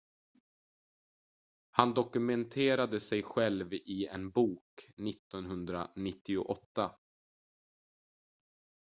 han 1.71 1.93
dokumenterade 1.93 2.99
sig 2.99 3.23
själv 3.23 3.73
i 3.73 4.07
en 4.11 4.31
bok 4.31 4.65
1998 5.31 6.91